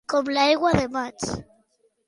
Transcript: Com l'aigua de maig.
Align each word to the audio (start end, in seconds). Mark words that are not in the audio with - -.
Com 0.13 0.31
l'aigua 0.37 0.71
de 0.79 0.87
maig. 0.97 1.29